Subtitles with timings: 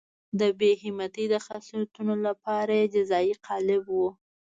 [0.39, 4.09] د بې همتۍ د خاصیتونو لپاره یې جزایي قالب وو.